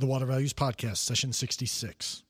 [0.00, 2.22] The Water Values Podcast, session 66.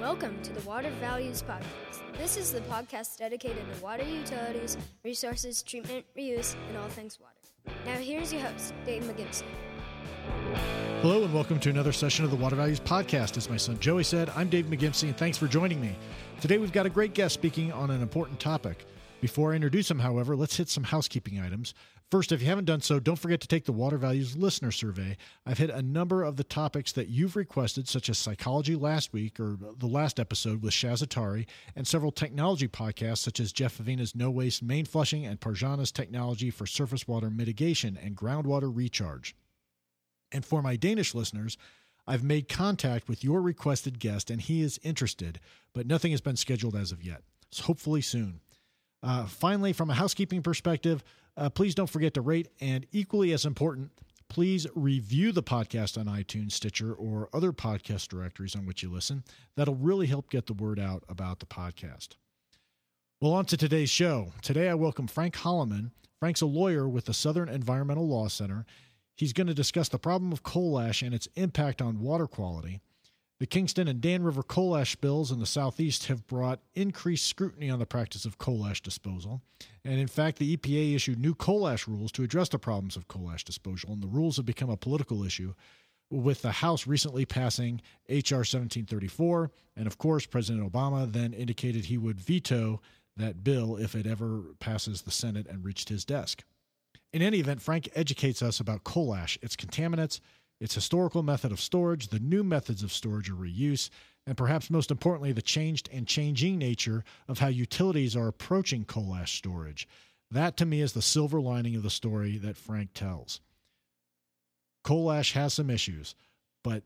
[0.00, 2.16] Welcome to the Water Values Podcast.
[2.16, 7.34] This is the podcast dedicated to water utilities, resources, treatment, reuse, and all things water.
[7.84, 9.44] Now, here's your host, Dave McGimsey.
[11.00, 13.36] Hello, and welcome to another session of the Water Values Podcast.
[13.36, 15.94] As my son Joey said, I'm Dave McGimsey, and thanks for joining me.
[16.40, 18.84] Today, we've got a great guest speaking on an important topic.
[19.20, 21.72] Before I introduce him, however, let's hit some housekeeping items.
[22.10, 25.16] First, if you haven't done so, don't forget to take the Water Values Listener Survey.
[25.46, 29.38] I've hit a number of the topics that you've requested, such as psychology last week
[29.38, 34.16] or the last episode with Shaz Atari, and several technology podcasts, such as Jeff Avina's
[34.16, 39.36] No Waste Main Flushing and Parjana's Technology for Surface Water Mitigation and Groundwater Recharge.
[40.32, 41.56] And for my Danish listeners,
[42.06, 45.40] I've made contact with your requested guest and he is interested,
[45.74, 47.22] but nothing has been scheduled as of yet.
[47.50, 48.40] So hopefully soon.
[49.02, 51.04] Uh, finally, from a housekeeping perspective,
[51.36, 53.92] uh, please don't forget to rate and equally as important,
[54.28, 59.22] please review the podcast on iTunes, Stitcher, or other podcast directories on which you listen.
[59.56, 62.16] That'll really help get the word out about the podcast.
[63.20, 64.32] Well, on to today's show.
[64.42, 65.90] Today I welcome Frank Holleman.
[66.18, 68.64] Frank's a lawyer with the Southern Environmental Law Center
[69.18, 72.80] He's going to discuss the problem of coal ash and its impact on water quality.
[73.40, 77.68] The Kingston and Dan River coal ash spills in the southeast have brought increased scrutiny
[77.68, 79.42] on the practice of coal ash disposal.
[79.84, 83.08] And in fact, the EPA issued new coal ash rules to address the problems of
[83.08, 85.52] coal ash disposal, and the rules have become a political issue,
[86.10, 88.38] with the House recently passing H.R.
[88.38, 89.50] 1734.
[89.76, 92.80] And of course, President Obama then indicated he would veto
[93.16, 96.44] that bill if it ever passes the Senate and reached his desk.
[97.12, 100.20] In any event, Frank educates us about coal ash, its contaminants,
[100.60, 103.88] its historical method of storage, the new methods of storage or reuse,
[104.26, 109.14] and perhaps most importantly, the changed and changing nature of how utilities are approaching coal
[109.14, 109.88] ash storage.
[110.30, 113.40] That to me is the silver lining of the story that Frank tells.
[114.84, 116.14] Coal ash has some issues,
[116.62, 116.82] but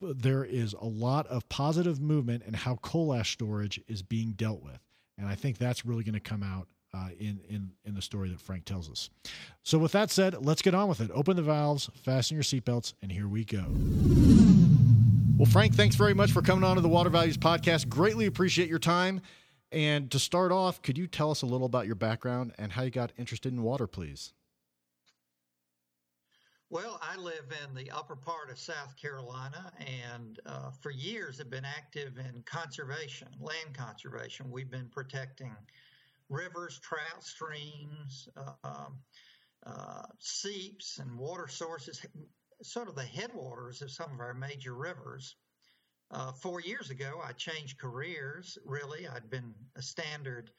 [0.00, 4.62] there is a lot of positive movement in how coal ash storage is being dealt
[4.62, 4.78] with.
[5.18, 8.28] And I think that's really going to come out uh, in in in the story
[8.30, 9.10] that Frank tells us.
[9.62, 11.10] So, with that said, let's get on with it.
[11.12, 13.64] Open the valves, fasten your seatbelts, and here we go.
[15.36, 17.88] Well, Frank, thanks very much for coming on to the Water Values Podcast.
[17.88, 19.20] Greatly appreciate your time.
[19.72, 22.82] And to start off, could you tell us a little about your background and how
[22.82, 24.32] you got interested in water, please?
[26.70, 29.72] Well, I live in the upper part of South Carolina
[30.06, 34.50] and uh, for years have been active in conservation, land conservation.
[34.50, 35.54] We've been protecting
[36.34, 38.88] rivers, trout streams, uh,
[39.66, 42.04] uh, seeps, and water sources,
[42.62, 45.36] sort of the headwaters of some of our major rivers.
[46.10, 48.58] Uh, four years ago, I changed careers.
[48.64, 50.50] Really, I'd been a standard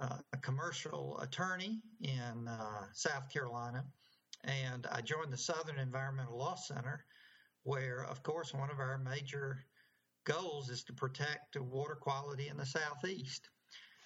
[0.00, 3.84] uh, a commercial attorney in uh, South Carolina,
[4.44, 7.04] and I joined the Southern Environmental Law Center,
[7.64, 9.64] where, of course, one of our major
[10.24, 13.48] goals is to protect water quality in the southeast.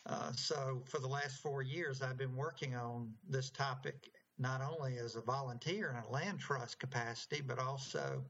[0.06, 4.98] Uh, so for the last four years, I've been working on this topic not only
[4.98, 8.24] as a volunteer in a land trust capacity, but also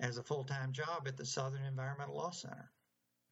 [0.00, 2.70] as a full time job at the Southern Environmental Law Center.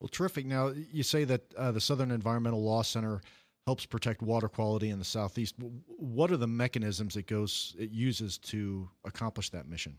[0.00, 0.46] Well, terrific.
[0.46, 3.20] Now, you say that uh, the Southern Environmental Law Center
[3.66, 5.54] helps protect water quality in the southeast.
[5.58, 9.98] What are the mechanisms it goes it uses to accomplish that mission?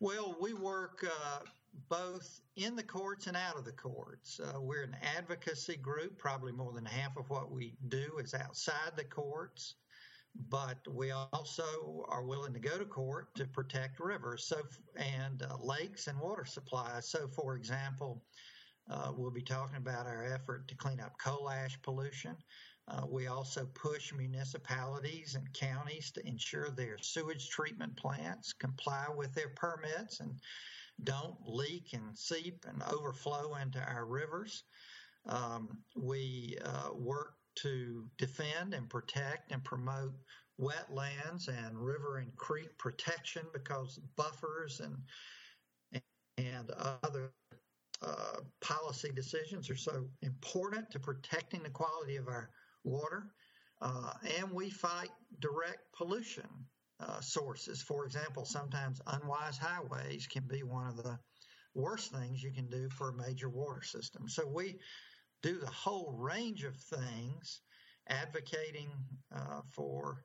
[0.00, 1.40] Well, we work uh,
[1.88, 4.40] both in the courts and out of the courts.
[4.40, 6.18] Uh, we're an advocacy group.
[6.18, 9.74] Probably more than half of what we do is outside the courts,
[10.48, 14.56] but we also are willing to go to court to protect rivers so
[14.96, 17.08] and uh, lakes and water supplies.
[17.08, 18.22] So, for example,
[18.90, 22.36] uh, we'll be talking about our effort to clean up coal ash pollution.
[22.86, 29.32] Uh, we also push municipalities and counties to ensure their sewage treatment plants comply with
[29.34, 30.38] their permits and
[31.02, 34.64] don't leak and seep and overflow into our rivers.
[35.26, 40.14] Um, we uh, work to defend and protect and promote
[40.60, 44.96] wetlands and river and creek protection because buffers and
[46.36, 46.70] and
[47.04, 47.30] other
[48.02, 52.50] uh, policy decisions are so important to protecting the quality of our
[52.82, 53.30] water.
[53.80, 56.48] Uh, and we fight direct pollution
[57.00, 57.82] uh, sources.
[57.82, 61.18] For example, sometimes unwise highways can be one of the
[61.74, 64.28] worst things you can do for a major water system.
[64.28, 64.78] So we
[65.42, 67.60] do the whole range of things,
[68.08, 68.90] advocating
[69.34, 70.24] uh, for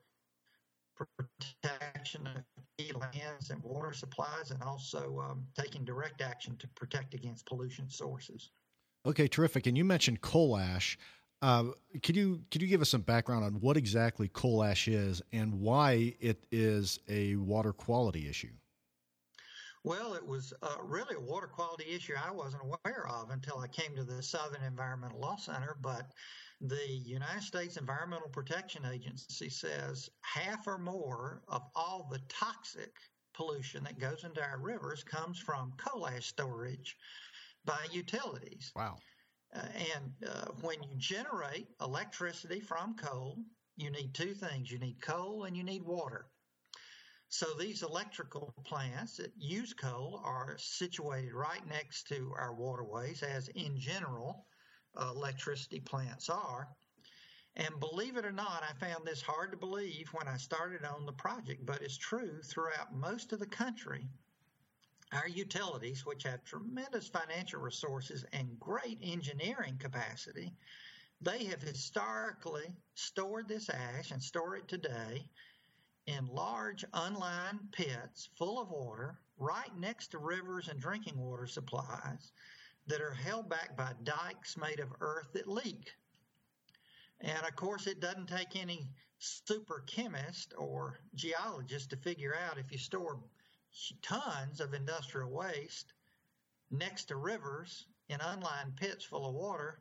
[0.96, 2.44] protection of
[2.78, 7.90] key lands and water supplies, and also um, taking direct action to protect against pollution
[7.90, 8.52] sources.
[9.06, 9.66] Okay, terrific.
[9.66, 10.98] And you mentioned coal ash.
[11.42, 11.66] Uh,
[12.04, 15.54] could you could you give us some background on what exactly coal ash is and
[15.62, 18.52] why it is a water quality issue?
[19.86, 23.68] Well, it was uh, really a water quality issue I wasn't aware of until I
[23.68, 25.78] came to the Southern Environmental Law Center.
[25.82, 26.12] But
[26.60, 32.92] the United States Environmental Protection Agency says half or more of all the toxic
[33.34, 36.98] pollution that goes into our rivers comes from coal ash storage
[37.64, 38.74] by utilities.
[38.76, 38.98] Wow.
[39.54, 43.38] And uh, when you generate electricity from coal,
[43.78, 46.28] you need two things you need coal and you need water.
[47.30, 53.48] So these electrical plants that use coal are situated right next to our waterways, as
[53.50, 54.46] in general
[54.96, 56.68] uh, electricity plants are.
[57.56, 61.06] And believe it or not, I found this hard to believe when I started on
[61.06, 64.08] the project, but it's true throughout most of the country.
[65.12, 70.54] Our utilities, which have tremendous financial resources and great engineering capacity,
[71.22, 75.28] they have historically stored this ash and store it today
[76.06, 82.32] in large unlined pits full of water right next to rivers and drinking water supplies
[82.88, 85.92] that are held back by dikes made of earth that leak.
[87.22, 88.90] And of course, it doesn't take any
[89.20, 93.20] super chemist or geologist to figure out if you store
[94.02, 95.94] tons of industrial waste
[96.72, 99.80] next to rivers in unlined pits full of water,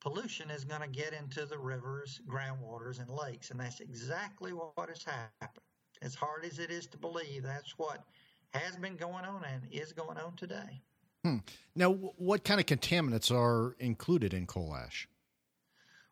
[0.00, 3.50] pollution is going to get into the rivers, groundwaters, and lakes.
[3.50, 5.62] And that's exactly what has happened.
[6.02, 8.04] As hard as it is to believe, that's what
[8.50, 10.82] has been going on and is going on today.
[11.24, 11.38] Hmm.
[11.74, 15.08] Now, what kind of contaminants are included in coal ash?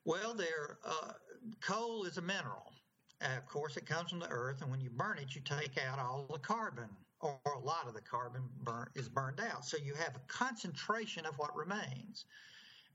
[0.04, 1.12] Well, there, uh,
[1.60, 2.72] coal is a mineral.
[3.20, 5.78] Uh, of course, it comes from the earth, and when you burn it, you take
[5.78, 6.88] out all the carbon
[7.22, 9.64] or a lot of the carbon burn, is burned out.
[9.64, 12.26] So you have a concentration of what remains.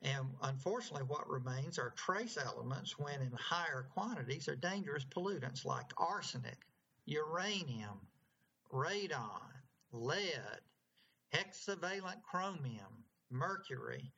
[0.04, 5.92] And unfortunately, what remains are trace elements when in higher quantities are dangerous pollutants like
[5.98, 6.68] arsenic,
[7.06, 8.00] uranium,
[8.72, 9.42] radon,
[9.92, 10.62] lead,
[11.34, 14.12] hexavalent chromium, mercury,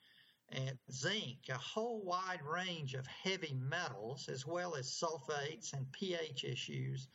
[0.52, 6.44] and zinc, a whole wide range of heavy metals, as well as sulfates and pH
[6.44, 7.08] issues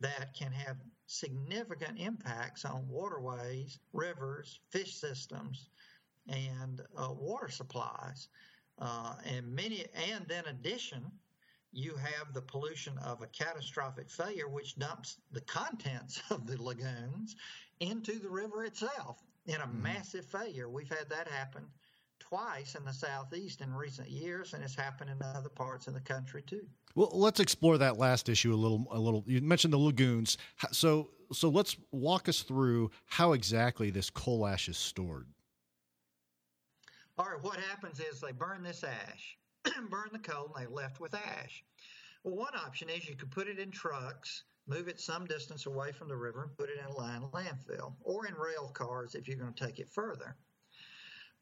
[0.00, 0.76] that can have
[1.06, 5.68] significant impacts on waterways, rivers, fish systems,
[6.28, 8.28] and uh, water supplies.
[8.78, 11.02] Uh, and many, and then addition,
[11.72, 17.36] you have the pollution of a catastrophic failure, which dumps the contents of the lagoons
[17.80, 19.82] into the river itself in a mm-hmm.
[19.82, 20.68] massive failure.
[20.68, 21.64] We've had that happen
[22.28, 26.00] twice in the southeast in recent years, and it's happened in other parts of the
[26.00, 26.66] country too.
[26.94, 28.86] Well, let's explore that last issue a little.
[28.90, 29.24] A little.
[29.26, 30.38] You mentioned the lagoons,
[30.72, 35.26] so so let's walk us through how exactly this coal ash is stored.
[37.18, 39.38] All right, what happens is they burn this ash,
[39.90, 41.64] burn the coal, and they're left with ash.
[42.24, 45.92] Well, one option is you could put it in trucks, move it some distance away
[45.92, 49.26] from the river, and put it in a lined landfill, or in rail cars if
[49.26, 50.36] you're going to take it further.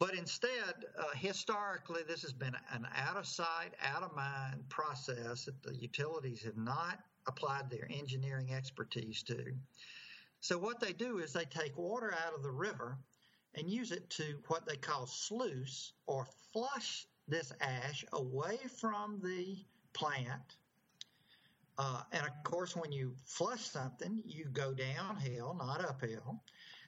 [0.05, 5.47] But instead, uh, historically, this has been an out of sight, out of mind process
[5.47, 9.55] that the utilities have not applied their engineering expertise to.
[10.41, 12.99] So, what they do is they take water out of the river
[13.55, 19.57] and use it to what they call sluice or flush this ash away from the
[19.95, 20.59] plant.
[21.79, 26.43] Uh, and of course, when you flush something, you go downhill, not uphill.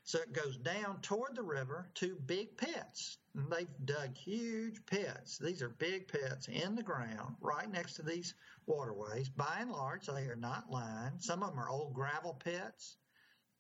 [0.07, 3.19] So it goes down toward the river to big pits.
[3.35, 5.37] And they've dug huge pits.
[5.37, 8.33] These are big pits in the ground right next to these
[8.67, 9.29] waterways.
[9.29, 11.25] By and large, they are not lined.
[11.25, 12.97] Some of them are old gravel pits.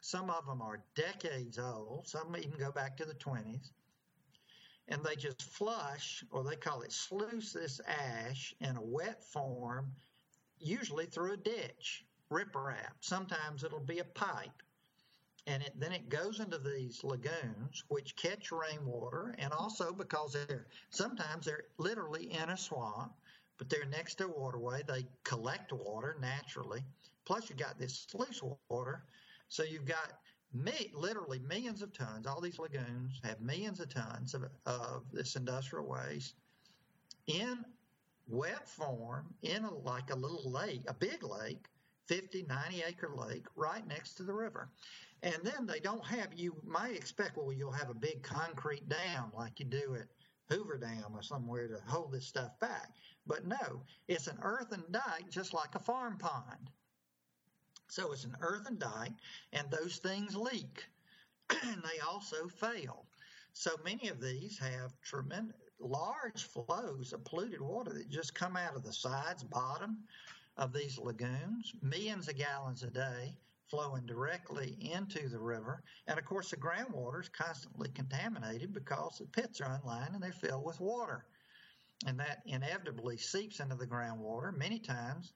[0.00, 2.06] Some of them are decades old.
[2.06, 3.72] Some even go back to the 20s.
[4.86, 9.90] And they just flush, or they call it sluice this ash in a wet form,
[10.60, 12.92] usually through a ditch, riprap.
[13.00, 14.62] Sometimes it'll be a pipe
[15.46, 20.66] and it, then it goes into these lagoons which catch rainwater and also because they're
[20.90, 23.12] sometimes they're literally in a swamp
[23.58, 24.82] but they're next to a waterway.
[24.86, 26.82] They collect water naturally.
[27.24, 29.04] Plus you've got this sluice water.
[29.48, 30.12] So you've got
[30.52, 32.26] me, literally millions of tons.
[32.26, 36.34] All these lagoons have millions of tons of, of this industrial waste
[37.26, 37.64] in
[38.28, 41.66] wet form in a, like a little lake a big lake
[42.06, 44.70] 50 90 acre lake right next to the river
[45.22, 49.32] and then they don't have, you might expect, well, you'll have a big concrete dam
[49.34, 50.08] like you do at
[50.50, 52.90] Hoover Dam or somewhere to hold this stuff back.
[53.26, 56.70] But no, it's an earthen dike just like a farm pond.
[57.88, 59.12] So it's an earthen dike,
[59.52, 60.84] and those things leak,
[61.64, 63.06] and they also fail.
[63.52, 68.76] So many of these have tremendous, large flows of polluted water that just come out
[68.76, 69.98] of the sides, bottom
[70.56, 73.36] of these lagoons, millions of gallons a day
[73.68, 75.82] flowing directly into the river.
[76.06, 80.32] And of course, the groundwater is constantly contaminated because the pits are unlined and they're
[80.32, 81.26] filled with water.
[82.06, 85.32] And that inevitably seeps into the groundwater many times.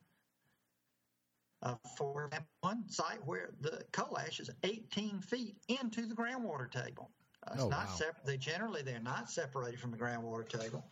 [1.63, 2.31] Uh, for
[2.63, 7.11] one site where the coal ash is 18 feet into the groundwater table.
[7.47, 7.95] Uh, it's oh, not wow.
[7.95, 10.83] sep- they generally they're not separated from the groundwater table.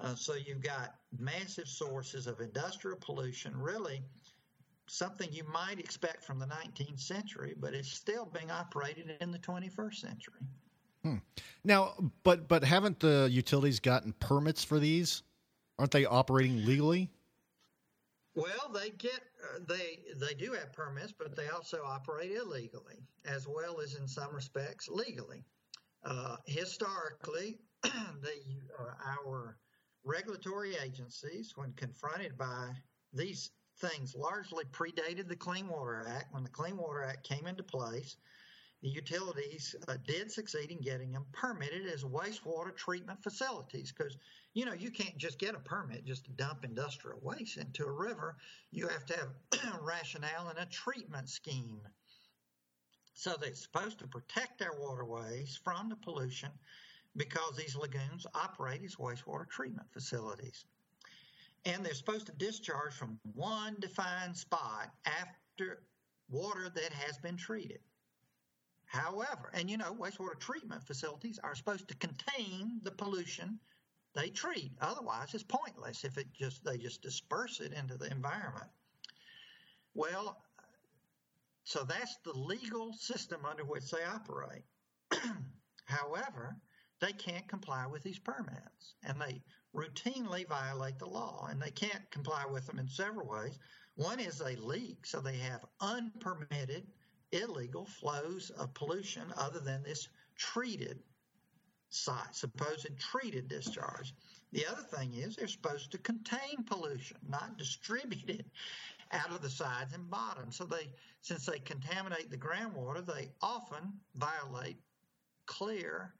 [0.00, 4.02] Uh, so you've got massive sources of industrial pollution, really
[4.86, 9.38] something you might expect from the 19th century, but it's still being operated in the
[9.38, 10.40] 21st century.
[11.04, 11.16] Hmm.
[11.64, 15.22] Now, but but haven't the utilities gotten permits for these?
[15.78, 17.08] Aren't they operating legally?
[18.34, 23.48] Well, they get uh, they they do have permits, but they also operate illegally, as
[23.48, 25.44] well as in some respects legally.
[26.04, 28.34] Uh, historically, the
[28.78, 28.92] uh,
[29.24, 29.56] our
[30.04, 32.70] regulatory agencies, when confronted by
[33.12, 36.32] these things, largely predated the Clean Water Act.
[36.32, 38.16] When the Clean Water Act came into place,
[38.82, 43.92] the utilities uh, did succeed in getting them permitted as wastewater treatment facilities.
[43.92, 44.16] Because
[44.54, 47.92] you know you can't just get a permit just to dump industrial waste into a
[47.92, 48.36] river.
[48.70, 51.80] You have to have rationale and a treatment scheme.
[53.12, 56.50] So they're supposed to protect our waterways from the pollution
[57.16, 60.64] because these lagoons operate as wastewater treatment facilities
[61.64, 65.82] and they're supposed to discharge from one defined spot after
[66.30, 67.80] water that has been treated
[68.90, 73.60] However, and you know, wastewater treatment facilities are supposed to contain the pollution
[74.16, 74.72] they treat.
[74.80, 78.68] Otherwise, it's pointless if it just they just disperse it into the environment.
[79.94, 80.42] Well,
[81.62, 84.64] so that's the legal system under which they operate.
[85.84, 86.56] However,
[87.00, 89.42] they can't comply with these permits and they
[89.74, 93.58] routinely violate the law and they can't comply with them in several ways.
[93.96, 96.86] One is they leak, so they have unpermitted
[97.32, 101.02] illegal flows of pollution other than this treated
[101.90, 104.14] site, supposed treated discharge.
[104.52, 108.46] The other thing is they're supposed to contain pollution, not distribute it
[109.12, 110.52] out of the sides and bottom.
[110.52, 110.90] So they,
[111.20, 114.76] since they contaminate the groundwater, they often violate
[115.46, 116.14] clear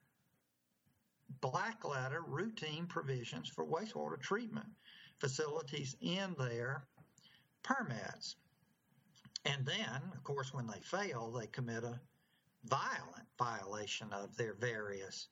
[1.41, 4.67] black letter routine provisions for wastewater treatment
[5.19, 6.85] facilities in their
[7.63, 8.37] permits.
[9.45, 12.01] And then, of course, when they fail, they commit a
[12.65, 15.29] violent violation of their various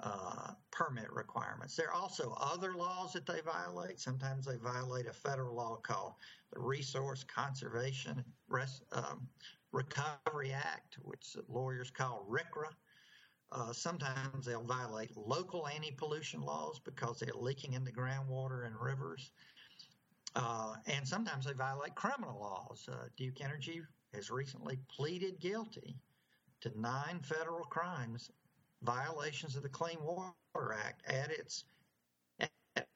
[0.00, 1.76] uh, permit requirements.
[1.76, 4.00] There are also other laws that they violate.
[4.00, 6.14] Sometimes they violate a federal law called
[6.52, 9.28] the Resource Conservation Res- um,
[9.70, 12.70] Recovery Act, which lawyers call RCRA.
[13.54, 19.30] Uh, sometimes they'll violate local anti pollution laws because they're leaking into groundwater and rivers.
[20.34, 22.88] Uh, and sometimes they violate criminal laws.
[22.90, 23.80] Uh, Duke Energy
[24.12, 25.96] has recently pleaded guilty
[26.62, 28.30] to nine federal crimes,
[28.82, 30.34] violations of the Clean Water
[30.84, 31.64] Act at its
[32.40, 32.88] at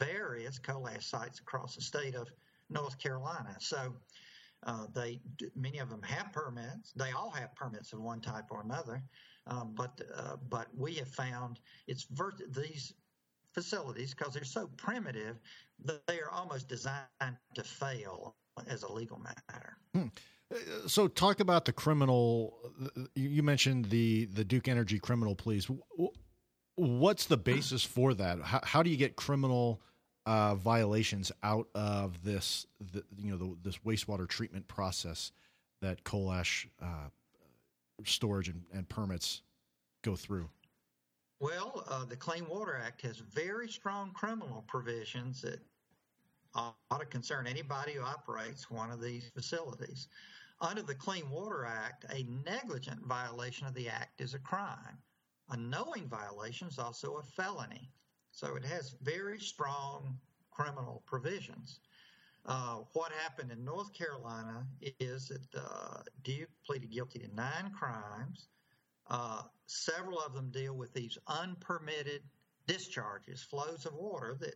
[0.00, 2.28] various coal ash sites across the state of
[2.70, 3.56] North Carolina.
[3.58, 3.94] So
[4.62, 5.20] uh, they
[5.54, 6.92] many of them have permits.
[6.92, 9.02] They all have permits of one type or another.
[9.46, 12.94] Um, but uh, but we have found it's ver- these
[13.52, 15.38] facilities because they're so primitive
[15.84, 18.36] that they are almost designed to fail
[18.68, 19.76] as a legal matter.
[19.94, 20.06] Hmm.
[20.86, 22.58] So, talk about the criminal.
[23.14, 25.68] You mentioned the the Duke Energy criminal pleas.
[26.76, 28.40] What's the basis for that?
[28.40, 29.80] How, how do you get criminal
[30.26, 32.66] uh, violations out of this?
[32.92, 35.32] The, you know, the, this wastewater treatment process
[35.80, 37.08] that coal ash uh,
[38.04, 39.42] storage and, and permits
[40.02, 40.48] go through.
[41.40, 45.60] Well, uh, the Clean Water Act has very strong criminal provisions that
[46.54, 50.08] ought to concern anybody who operates one of these facilities.
[50.60, 54.98] Under the Clean Water Act, a negligent violation of the act is a crime.
[55.50, 57.90] A knowing violation is also a felony.
[58.30, 60.16] So it has very strong
[60.50, 61.80] criminal provisions.
[62.46, 64.66] Uh, what happened in North Carolina
[65.00, 68.48] is that uh, Duke pleaded guilty to nine crimes.
[69.08, 72.22] Uh, several of them deal with these unpermitted
[72.66, 74.54] discharges, flows of water that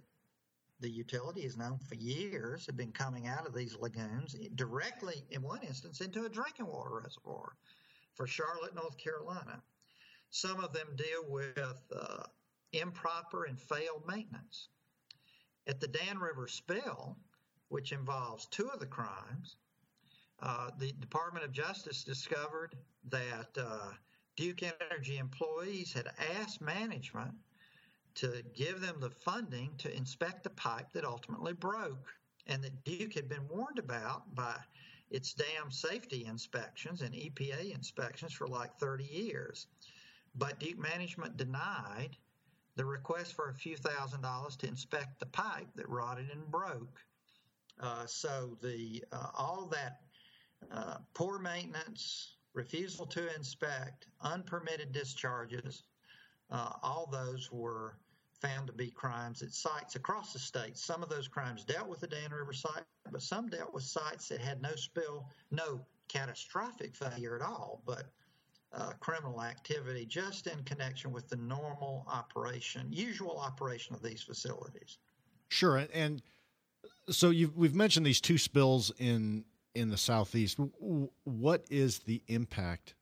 [0.80, 5.42] the utility has known for years have been coming out of these lagoons directly, in
[5.42, 7.56] one instance, into a drinking water reservoir
[8.14, 9.62] for Charlotte, North Carolina.
[10.30, 12.24] Some of them deal with uh,
[12.72, 14.68] improper and failed maintenance.
[15.66, 17.16] At the Dan River spill,
[17.68, 19.56] which involves two of the crimes,
[20.40, 22.76] uh, the Department of Justice discovered
[23.08, 23.92] that uh,
[24.36, 27.34] Duke Energy employees had asked management
[28.14, 32.14] to give them the funding to inspect the pipe that ultimately broke
[32.46, 34.56] and that Duke had been warned about by
[35.10, 39.66] its dam safety inspections and EPA inspections for like 30 years.
[40.34, 42.16] But Duke management denied
[42.76, 47.00] the request for a few thousand dollars to inspect the pipe that rotted and broke.
[47.80, 50.00] Uh, so the uh, all that
[50.72, 55.84] uh, poor maintenance, refusal to inspect, unpermitted discharges,
[56.50, 57.96] uh, all those were
[58.40, 60.76] found to be crimes at sites across the state.
[60.76, 64.28] Some of those crimes dealt with the Dan River site, but some dealt with sites
[64.28, 68.04] that had no spill, no catastrophic failure at all, but
[68.72, 74.98] uh, criminal activity just in connection with the normal operation, usual operation of these facilities.
[75.48, 76.22] Sure, and
[77.10, 80.58] so you've we've mentioned these two spills in in the southeast.
[81.24, 82.94] What is the impact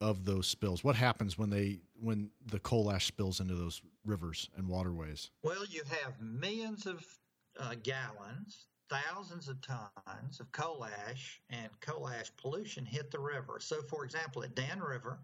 [0.00, 0.82] of those spills?
[0.82, 5.30] What happens when they when the coal ash spills into those rivers and waterways?
[5.42, 7.04] Well, you have millions of
[7.60, 13.58] uh, gallons, thousands of tons of coal ash and coal ash pollution hit the river.
[13.60, 15.20] So, for example, at Dan River,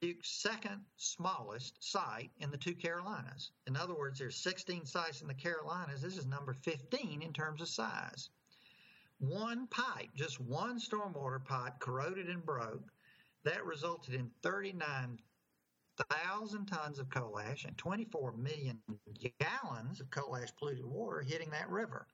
[0.00, 3.50] Duke's second smallest site in the two Carolinas.
[3.66, 6.02] In other words, there's 16 sites in the Carolinas.
[6.02, 8.30] This is number 15 in terms of size.
[9.18, 12.90] One pipe, just one stormwater pipe, corroded and broke.
[13.44, 15.18] That resulted in 39
[16.10, 18.78] thousand tons of coal ash and 24 million
[19.40, 22.06] gallons of coal ash polluted water hitting that river.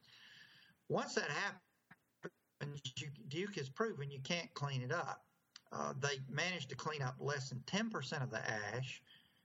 [0.88, 2.80] Once that happens,
[3.28, 5.24] Duke has proven you can't clean it up.
[5.72, 9.02] Uh, they managed to clean up less than 10% of the ash.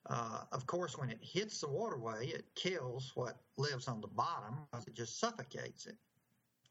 [0.09, 4.55] Uh, of course, when it hits the waterway, it kills what lives on the bottom
[4.71, 5.97] because it just suffocates it.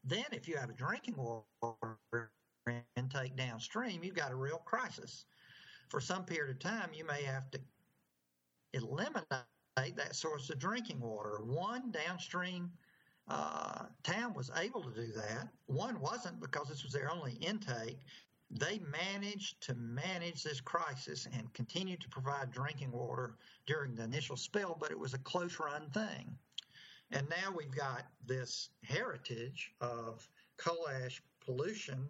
[0.03, 2.29] Then, if you have a drinking water
[2.95, 5.25] intake downstream, you've got a real crisis
[5.89, 7.59] for some period of time, you may have to
[8.73, 11.39] eliminate that source of drinking water.
[11.43, 12.71] One downstream
[13.27, 15.49] uh, town was able to do that.
[15.65, 17.99] One wasn't because this was their only intake.
[18.49, 24.37] They managed to manage this crisis and continue to provide drinking water during the initial
[24.37, 26.37] spill, but it was a close run thing.
[27.11, 32.07] And now we've got this heritage of coal ash pollution,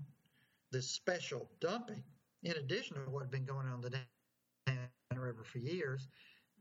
[0.72, 2.04] this special dumping
[2.44, 4.80] in addition to what had been going on the Dan
[5.16, 6.08] River for years,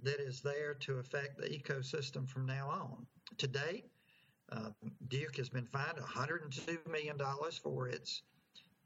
[0.03, 3.07] that is there to affect the ecosystem from now on.
[3.39, 3.91] To date,
[4.53, 4.71] uh,
[5.09, 7.17] Duke has been fined $102 million
[7.63, 8.23] for its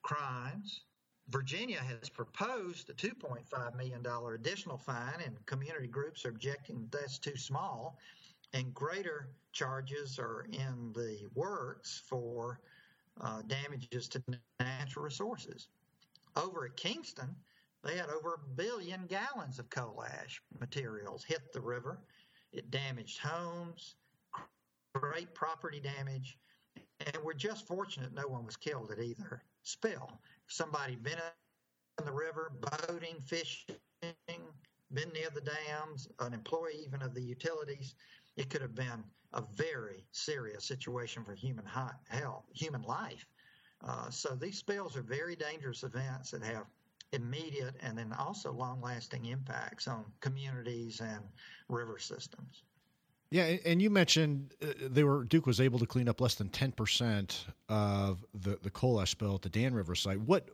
[0.02, 0.82] crimes.
[1.28, 7.36] Virginia has proposed a $2.5 million additional fine, and community groups are objecting that's too
[7.36, 7.98] small.
[8.52, 12.60] And greater charges are in the works for
[13.20, 14.22] uh, damages to
[14.58, 15.68] natural resources.
[16.36, 17.34] Over at Kingston,
[17.84, 22.00] they had over a billion gallons of coal ash materials hit the river.
[22.52, 23.94] It damaged homes,
[24.94, 26.38] great property damage,
[27.06, 30.20] and we're just fortunate no one was killed at either spill.
[30.48, 31.18] Somebody been
[31.98, 33.76] in the river, boating, fishing,
[34.92, 37.94] been near the dams, an employee even of the utilities,
[38.36, 43.26] it could have been a very serious situation for human health, human life.
[43.86, 46.66] Uh, so these spills are very dangerous events that have
[47.12, 51.22] immediate and then also long lasting impacts on communities and
[51.68, 52.62] river systems.
[53.30, 56.48] Yeah, and you mentioned uh, they were Duke was able to clean up less than
[56.48, 60.20] ten percent of the the coal ash spill at the Dan River site.
[60.20, 60.48] What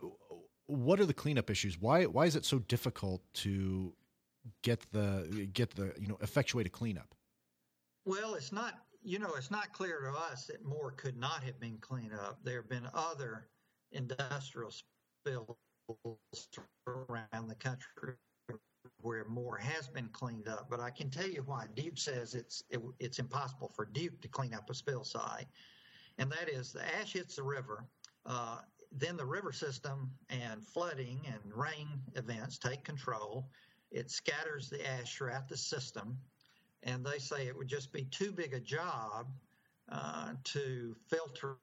[0.67, 1.79] what are the cleanup issues?
[1.79, 3.93] Why why is it so difficult to
[4.61, 7.15] get the get the you know effectuate a cleanup?
[8.05, 8.75] Well, it's not
[9.07, 12.39] you know, it's not clear to us that more could not have been cleaned up.
[12.43, 13.47] There have been other
[13.93, 15.55] industrial spills
[16.85, 18.15] around the country
[19.01, 20.67] where more has been cleaned up.
[20.69, 24.27] But I can tell you why Duke says it's it, it's impossible for Duke to
[24.27, 25.47] clean up a spill site,
[26.17, 27.85] and that is the ash hits the river.
[28.25, 28.59] Uh,
[28.91, 33.49] then the river system and flooding and rain events take control.
[33.91, 36.17] It scatters the ash throughout the system
[36.83, 39.27] and they say it would just be too big a job
[39.91, 41.57] uh, to filter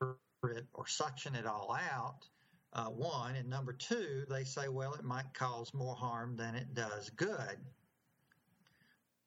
[0.44, 2.28] it or suction it all out.
[2.74, 6.74] Uh, one and number two, they say, well, it might cause more harm than it
[6.74, 7.58] does good.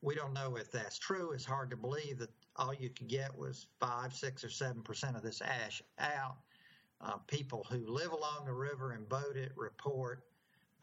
[0.01, 1.31] We don't know if that's true.
[1.31, 5.15] It's hard to believe that all you could get was five, six, or seven percent
[5.15, 6.37] of this ash out.
[6.99, 10.23] Uh, people who live along the river and boat it report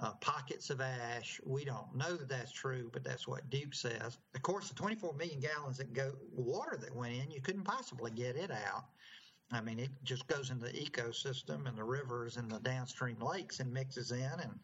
[0.00, 1.40] uh, pockets of ash.
[1.44, 4.18] We don't know that that's true, but that's what Duke says.
[4.34, 8.10] Of course, the 24 million gallons of go, water that went in, you couldn't possibly
[8.10, 8.86] get it out.
[9.52, 13.60] I mean, it just goes into the ecosystem and the rivers and the downstream lakes
[13.60, 14.58] and mixes in, and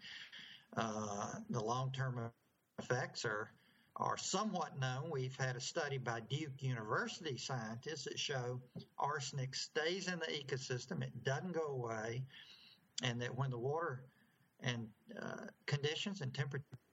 [0.77, 2.31] uh, the long-term
[2.79, 3.53] effects are
[3.97, 5.11] are somewhat known.
[5.11, 8.61] We've had a study by Duke University scientists that show
[8.99, 12.23] arsenic stays in the ecosystem, it doesn't go away,
[13.03, 14.05] and that when the water
[14.62, 14.88] and
[15.21, 16.33] uh, conditions and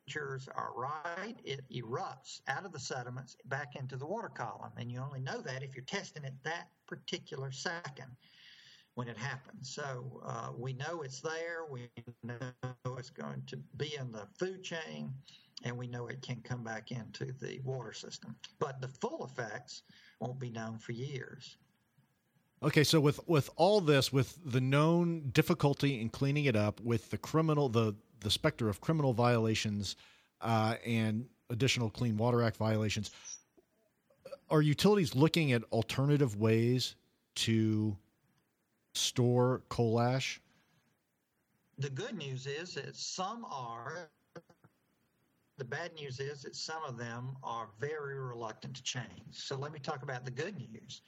[0.08, 4.72] temperatures are right, it erupts out of the sediments back into the water column.
[4.78, 8.16] And you only know that if you're testing it that particular second
[8.96, 9.74] when it happens.
[9.74, 11.66] So uh, we know it's there.
[11.70, 11.90] We
[12.24, 12.52] know
[12.98, 15.12] it's going to be in the food chain,
[15.64, 18.36] and we know it can come back into the water system.
[18.60, 19.84] But the full effects
[20.20, 21.58] won't be known for years.
[22.64, 27.12] Okay, so with with all this, with the known difficulty in cleaning it up, with
[27.12, 29.96] the criminal the the specter of criminal violations
[30.42, 33.12] uh, and additional Clean Water Act violations,
[34.50, 36.96] are utilities looking at alternative ways
[37.36, 37.96] to
[38.96, 40.42] store coal ash?
[41.78, 44.10] The good news is that some are.
[45.60, 49.32] The bad news is that some of them are very reluctant to change.
[49.32, 51.02] So let me talk about the good news.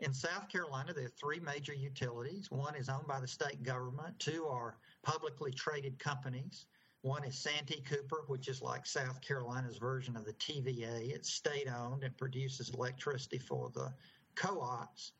[0.00, 2.52] In South Carolina, there are three major utilities.
[2.52, 6.66] One is owned by the state government, two are publicly traded companies.
[7.02, 11.10] One is Santee Cooper, which is like South Carolina's version of the TVA.
[11.10, 13.92] It's state owned and produces electricity for the
[14.36, 15.12] co ops.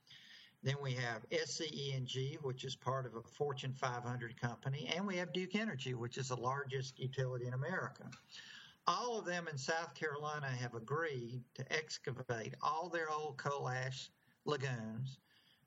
[0.62, 5.33] Then we have SCE&G, which is part of a Fortune 500 company, and we have
[5.33, 8.09] Duke Energy, which is the largest utility in America.
[8.87, 14.11] All of them in South Carolina have agreed to excavate all their old coal ash
[14.49, 15.19] lagoons,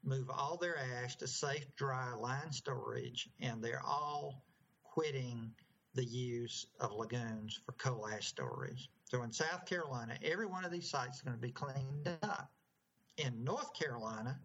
[0.04, 4.44] move all their ash to safe, dry line storage, and they're all
[4.84, 5.52] quitting
[5.94, 8.90] the use of lagoons for coal ash storage.
[9.04, 12.50] So in South Carolina, every one of these sites is going to be cleaned up.
[13.18, 14.40] In North Carolina,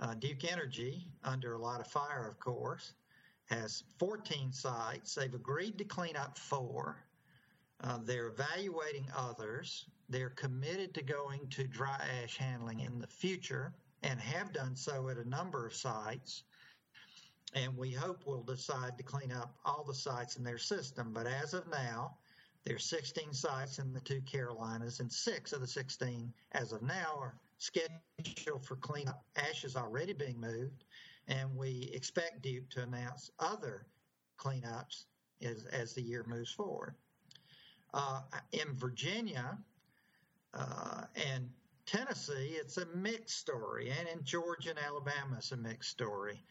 [0.00, 2.92] uh, Duke Energy, under a lot of fire, of course,
[3.46, 5.14] has 14 sites.
[5.14, 6.98] They've agreed to clean up four.
[7.82, 9.86] Uh, they're evaluating others.
[10.08, 15.08] They're committed to going to dry ash handling in the future and have done so
[15.08, 16.44] at a number of sites.
[17.54, 21.12] And we hope will decide to clean up all the sites in their system.
[21.12, 22.16] But as of now,
[22.64, 27.16] there's 16 sites in the two Carolinas, and six of the 16 as of now
[27.18, 29.24] are scheduled for cleanup.
[29.36, 30.84] Ash is already being moved,
[31.28, 33.86] and we expect Duke to announce other
[34.38, 35.04] cleanups
[35.42, 36.94] as, as the year moves forward.
[37.92, 39.58] Uh, in Virginia
[40.54, 41.48] uh, and
[41.86, 46.42] Tennessee, it's a mixed story, and in Georgia and Alabama, it's a mixed story.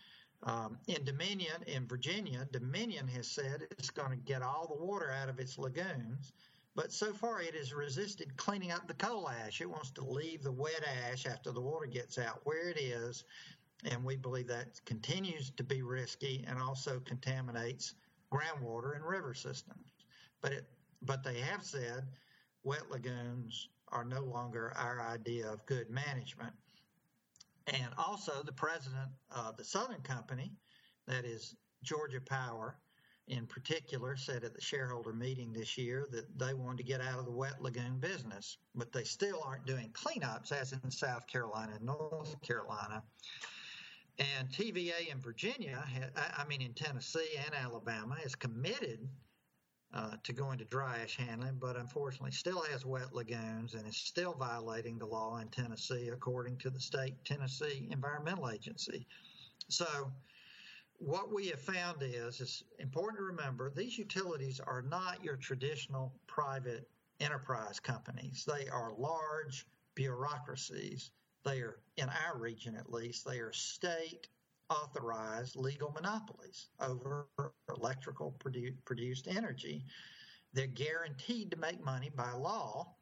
[0.44, 5.12] Um, in Dominion, in Virginia, Dominion has said it's going to get all the water
[5.12, 6.34] out of its lagoons
[6.76, 9.62] but so far, it has resisted cleaning up the coal ash.
[9.62, 13.26] It wants to leave the wet ash after the water gets out where it is.
[13.86, 17.94] And we believe that continues to be risky and also contaminates
[18.32, 19.86] groundwater and river systems.
[20.42, 20.66] But it,
[21.04, 22.08] but they have said
[22.63, 26.54] wet lagoons are no longer our idea of good management.
[27.67, 30.52] And also, the president of the Southern Company,
[31.08, 32.78] that is Georgia Power,
[33.28, 37.19] in particular said at the shareholder meeting this year that they wanted to get out
[37.19, 41.74] of the wet lagoon business, but they still aren't doing cleanups as in South Carolina
[41.76, 43.02] and North Carolina.
[44.19, 45.84] And TVA in Virginia,
[46.38, 49.08] I mean in Tennessee and Alabama, is committed
[49.93, 53.97] uh, to going to dry ash handling, but unfortunately still has wet lagoons and is
[53.97, 59.06] still violating the law in Tennessee, according to the state Tennessee Environmental Agency.
[59.69, 60.12] So
[60.97, 66.13] what we have found is it's important to remember these utilities are not your traditional
[66.27, 68.45] private enterprise companies.
[68.45, 71.12] They are large bureaucracies.
[71.45, 74.27] They are, in our region at least, they are state
[74.69, 77.27] authorized legal monopolies over
[77.76, 79.86] electrical produ- produced energy.
[80.54, 82.96] They're guaranteed to make money by law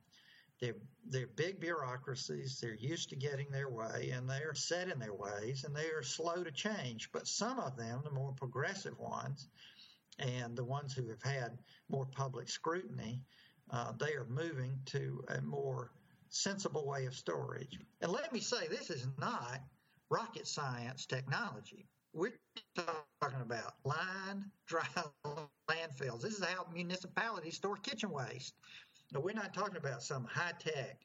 [0.61, 0.75] they're,
[1.09, 2.59] they're big bureaucracies.
[2.61, 5.87] They're used to getting their way and they are set in their ways and they
[5.87, 7.11] are slow to change.
[7.11, 9.49] But some of them, the more progressive ones
[10.19, 11.57] and the ones who have had
[11.89, 13.21] more public scrutiny,
[13.71, 15.91] uh, they are moving to a more
[16.29, 17.79] sensible way of storage.
[18.01, 19.61] And let me say, this is not
[20.11, 21.87] rocket science technology.
[22.13, 22.33] We're
[22.75, 24.85] talking about line, dry
[25.69, 26.21] landfills.
[26.21, 28.55] This is how municipalities store kitchen waste.
[29.13, 30.99] No, we're not talking about some high tech,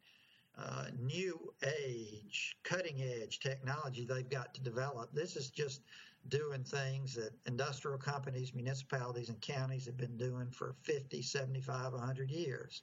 [0.58, 5.12] uh, new age, cutting edge technology they've got to develop.
[5.12, 5.82] This is just
[6.28, 12.30] doing things that industrial companies, municipalities, and counties have been doing for 50, 75, 100
[12.30, 12.82] years.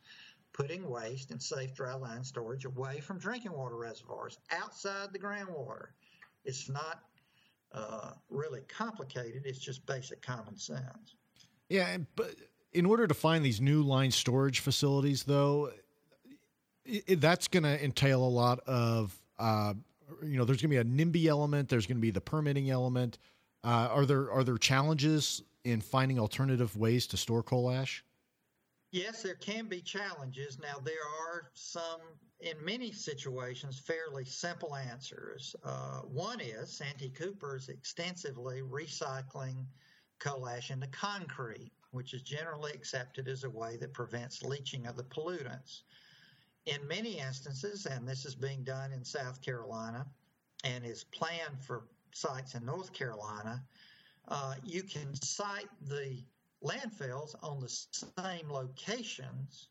[0.54, 5.88] Putting waste in safe dry line storage away from drinking water reservoirs, outside the groundwater.
[6.46, 7.04] It's not
[7.74, 11.16] uh, really complicated, it's just basic common sense.
[11.70, 12.36] Yeah, but
[12.74, 15.72] in order to find these new line storage facilities, though,
[16.86, 19.74] it, that's going to entail a lot of, uh,
[20.22, 21.70] you know, there's going to be a NIMBY element.
[21.70, 23.18] There's going to be the permitting element.
[23.64, 28.04] Uh, are there are there challenges in finding alternative ways to store coal ash?
[28.94, 30.60] Yes, there can be challenges.
[30.60, 30.94] Now, there
[31.28, 32.00] are some,
[32.42, 35.56] in many situations, fairly simple answers.
[35.64, 39.66] Uh, one is Santee Cooper's extensively recycling
[40.20, 44.96] coal ash into concrete, which is generally accepted as a way that prevents leaching of
[44.96, 45.82] the pollutants.
[46.68, 50.06] In many instances, and this is being done in South Carolina
[50.66, 53.64] and is planned for sites in North Carolina,
[54.28, 56.24] uh, you can site the
[56.64, 59.70] landfills on the same locations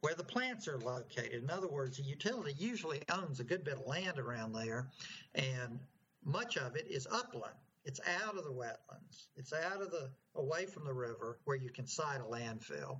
[0.00, 1.42] where the plants are located.
[1.42, 4.88] In other words, the utility usually owns a good bit of land around there,
[5.34, 5.78] and
[6.24, 7.54] much of it is upland.
[7.84, 9.28] It's out of the wetlands.
[9.36, 12.98] It's out of the away from the river where you can site a landfill.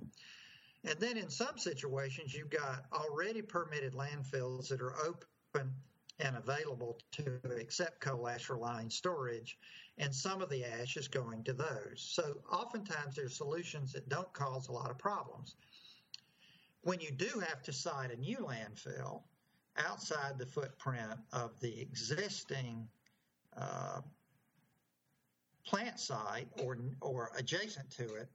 [0.83, 5.71] And then in some situations, you've got already permitted landfills that are open
[6.19, 9.57] and available to accept coal ash for line storage,
[9.99, 11.97] and some of the ash is going to those.
[11.97, 15.55] So oftentimes there's solutions that don't cause a lot of problems.
[16.81, 19.21] When you do have to site a new landfill
[19.77, 22.87] outside the footprint of the existing
[23.57, 23.99] uh,
[25.65, 28.29] plant site or or adjacent to it,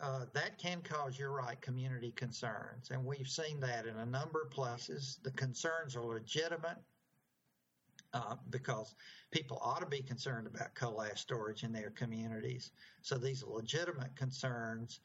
[0.00, 2.90] uh, that can cause, you're right, community concerns.
[2.90, 5.20] And we've seen that in a number of places.
[5.22, 6.78] The concerns are legitimate
[8.14, 8.94] uh, because
[9.30, 12.70] people ought to be concerned about coal ash storage in their communities.
[13.02, 15.00] So these are legitimate concerns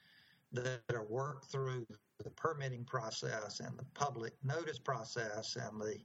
[0.54, 1.86] that are worked through
[2.24, 5.98] the permitting process and the public notice process and the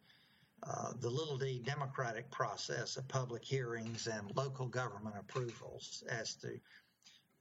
[0.65, 6.51] uh, the little d democratic process of public hearings and local government approvals as to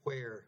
[0.04, 0.48] where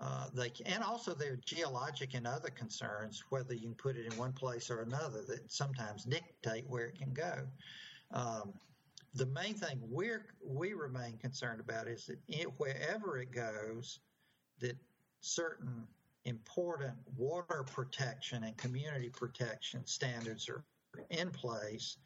[0.00, 4.06] uh, they can, and also their geologic and other concerns, whether you can put it
[4.06, 7.46] in one place or another, that sometimes dictate where it can go.
[8.12, 8.52] Um,
[9.14, 14.00] the main thing we're we remain concerned about is that it, wherever it goes,
[14.60, 14.76] that
[15.20, 15.86] certain
[16.24, 20.64] important water protection and community protection standards are
[21.10, 21.98] in place.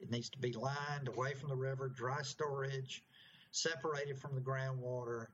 [0.00, 3.04] It needs to be lined away from the river, dry storage,
[3.52, 5.26] separated from the groundwater,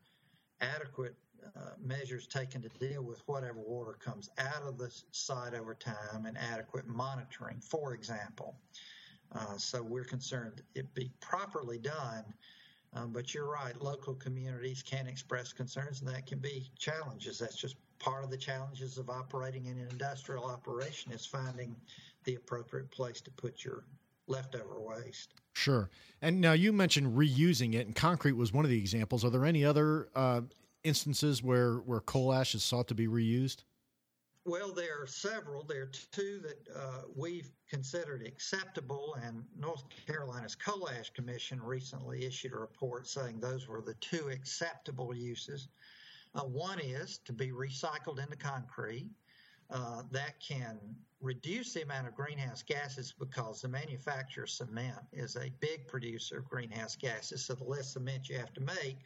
[0.60, 1.14] adequate
[1.56, 6.26] uh, measures taken to deal with whatever water comes out of the site over time,
[6.26, 8.56] and adequate monitoring, for example.
[9.32, 12.24] Uh, so we're concerned it be properly done.
[12.94, 17.38] Um, but you're right, local communities can express concerns, and that can be challenges.
[17.38, 21.76] That's just part of the challenges of operating in an industrial operation is finding
[22.24, 23.84] the appropriate place to put your
[24.26, 25.34] leftover waste.
[25.54, 25.90] Sure.
[26.22, 29.24] And now you mentioned reusing it, and concrete was one of the examples.
[29.24, 30.42] Are there any other uh,
[30.84, 33.64] instances where where coal ash is sought to be reused?
[34.48, 35.62] Well, there are several.
[35.62, 42.24] There are two that uh, we've considered acceptable, and North Carolina's Coal Ash Commission recently
[42.24, 45.68] issued a report saying those were the two acceptable uses.
[46.34, 49.10] Uh, one is to be recycled into concrete.
[49.68, 50.78] Uh, that can
[51.20, 56.38] reduce the amount of greenhouse gases because the manufacturer of cement is a big producer
[56.38, 57.44] of greenhouse gases.
[57.44, 58.96] So the less cement you have to make,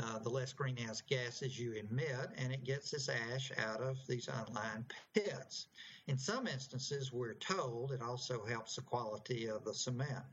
[0.00, 4.28] uh, the less greenhouse gases you emit, and it gets this ash out of these
[4.28, 5.66] unlined pits.
[6.06, 10.24] In some instances, we're told it also helps the quality of the cement.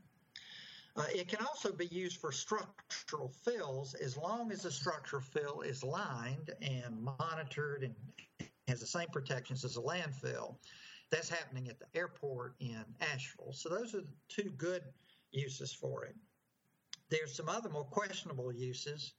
[0.96, 5.60] Uh, it can also be used for structural fills as long as the structural fill
[5.60, 7.94] is lined and monitored and
[8.66, 10.56] has the same protections as a landfill.
[11.10, 13.52] That's happening at the airport in Asheville.
[13.52, 14.82] So those are the two good
[15.32, 16.14] uses for it.
[17.08, 19.14] There's some other more questionable uses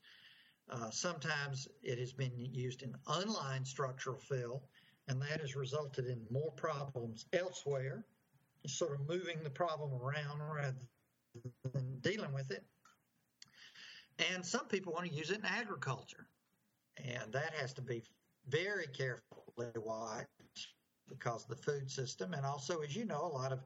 [0.71, 4.63] uh, sometimes it has been used in unlined structural fill,
[5.07, 8.05] and that has resulted in more problems elsewhere,
[8.67, 10.75] sort of moving the problem around rather
[11.73, 12.63] than dealing with it.
[14.31, 16.27] And some people want to use it in agriculture,
[16.97, 18.03] and that has to be
[18.47, 20.27] very carefully watched
[21.11, 22.33] because of the food system.
[22.33, 23.59] And also, as you know, a lot of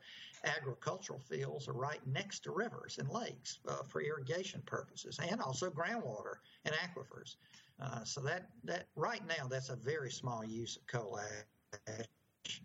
[0.44, 5.70] agricultural fields are right next to rivers and lakes uh, for irrigation purposes and also
[5.70, 7.36] groundwater and aquifers.
[7.80, 11.20] Uh, so that, that right now, that's a very small use of coal
[11.88, 12.62] ash.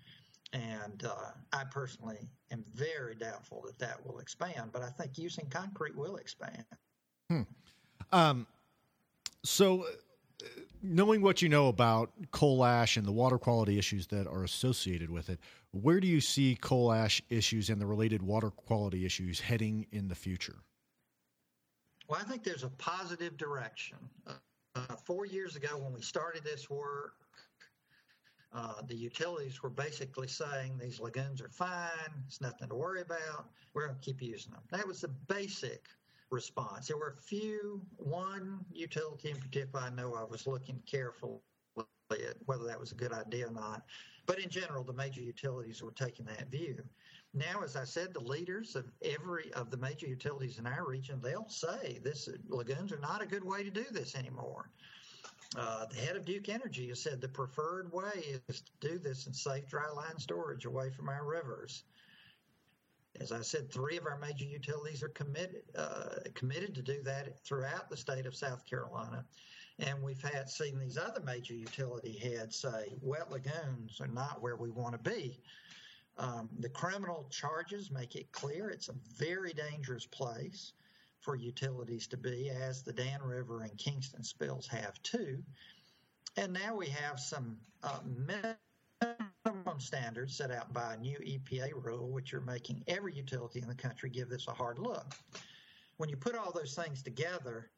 [0.53, 5.47] And uh, I personally am very doubtful that that will expand, but I think using
[5.49, 6.65] concrete will expand.
[7.29, 7.43] Hmm.
[8.13, 8.47] Um,
[9.45, 9.87] so
[10.83, 15.11] knowing what you know about coal ash and the water quality issues that are associated
[15.11, 15.39] with it,
[15.73, 20.09] where do you see coal ash issues and the related water quality issues heading in
[20.09, 20.57] the future?
[22.09, 23.99] Well, I think there's a positive direction.
[24.27, 27.15] Uh, four years ago, when we started this work,
[28.53, 33.49] Uh, the utilities were basically saying these lagoons are fine, it's nothing to worry about,
[33.73, 34.63] we're going to keep using them.
[34.73, 35.87] That was the basic
[36.31, 36.89] response.
[36.89, 41.41] There were a few, one utility in particular I know I was looking carefully
[42.11, 43.83] at whether that was a good idea or not.
[44.27, 46.83] But in general, the major utilities were taking that view.
[47.35, 51.21] Now, as I said, the leaders of every of the major utilities in our region,
[51.23, 54.71] they'll say this lagoons are not a good way to do this anymore.
[55.57, 59.27] Uh, the head of Duke Energy has said the preferred way is to do this
[59.27, 61.85] in safe dry line storage away from our rivers.
[63.19, 67.45] As I said, three of our major utilities are committed uh, committed to do that
[67.45, 69.25] throughout the state of South Carolina,
[69.79, 74.57] and we've had seen these other major utility heads say wet lagoons are not where
[74.57, 75.41] we want to be.
[76.19, 80.73] Um, the criminal charges make it clear it's a very dangerous place
[81.21, 85.43] for utilities to be, as the Dan River and Kingston spills have too.
[86.37, 88.01] And now we have some uh,
[89.45, 93.69] minimum standards set out by a new EPA rule, which are making every utility in
[93.69, 95.15] the country give this a hard look.
[95.97, 97.71] When you put all those things together,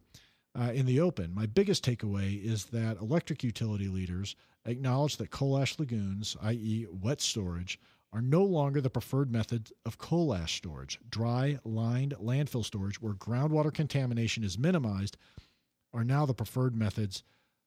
[0.59, 5.57] uh, in the open, my biggest takeaway is that electric utility leaders acknowledge that coal
[5.57, 7.79] ash lagoons, i.e., wet storage,
[8.11, 10.99] are no longer the preferred method of coal ash storage.
[11.09, 15.15] Dry, lined landfill storage, where groundwater contamination is minimized,
[15.93, 17.23] are now the preferred methods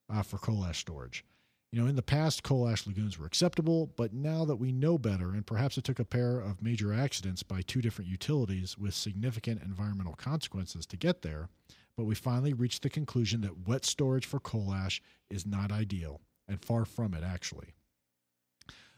[0.07, 1.25] uh, for coal ash storage.
[1.73, 4.99] You know, in the past, coal ash lagoons were acceptable, but now that we know
[4.99, 8.93] better, and perhaps it took a pair of major accidents by two different utilities with
[8.93, 11.49] significant environmental consequences to get there,
[11.97, 16.21] but we finally reached the conclusion that wet storage for coal ash is not ideal,
[16.47, 17.69] and far from it, actually.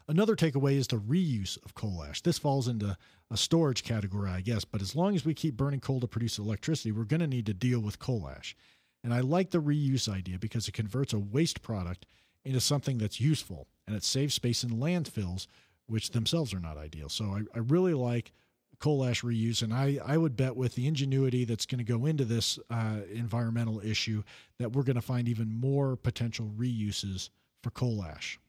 [0.10, 2.20] Another takeaway is the reuse of coal ash.
[2.24, 2.98] This falls into
[3.32, 6.40] a storage category, I guess, but as long as we keep burning coal to produce
[6.40, 8.54] electricity, we're going to need to deal with coal ash.
[9.02, 12.06] And I like the reuse idea because it converts a waste product
[12.46, 15.48] into something that's useful and it saves space in landfills,
[15.88, 17.10] which themselves are not ideal.
[17.10, 18.32] So I, I really like
[18.80, 19.62] coal ash reuse.
[19.62, 22.98] And I, I would bet with the ingenuity that's going to go into this uh,
[23.12, 24.24] environmental issue
[24.60, 27.30] that we're going to find even more potential reuses
[27.64, 28.40] for coal ash.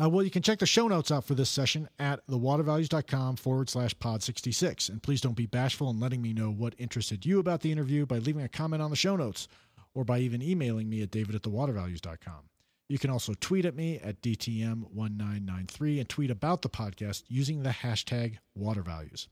[0.00, 3.70] Uh, well, you can check the show notes out for this session at thewatervalues.com forward
[3.70, 4.90] slash pod 66.
[4.90, 8.04] And please don't be bashful in letting me know what interested you about the interview
[8.04, 9.48] by leaving a comment on the show notes
[9.96, 12.50] or by even emailing me at david at thewatervalues.com.
[12.88, 17.70] You can also tweet at me at DTM1993 and tweet about the podcast using the
[17.70, 19.26] hashtag watervalues.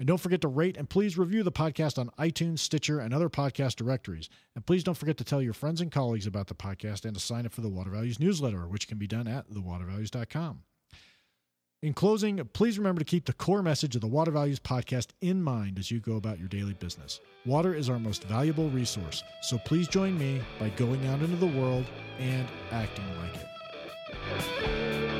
[0.00, 3.28] And don't forget to rate and please review the podcast on iTunes, Stitcher, and other
[3.28, 4.30] podcast directories.
[4.56, 7.20] And please don't forget to tell your friends and colleagues about the podcast and to
[7.20, 10.62] sign up for the Water Values newsletter, which can be done at thewatervalues.com.
[11.82, 15.42] In closing, please remember to keep the core message of the Water Values podcast in
[15.42, 17.20] mind as you go about your daily business.
[17.46, 21.46] Water is our most valuable resource, so please join me by going out into the
[21.46, 21.86] world
[22.18, 25.19] and acting like it.